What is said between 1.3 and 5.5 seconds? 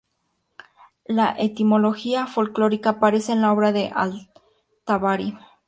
etimología folclórica aparece en la obra de al-Tabari.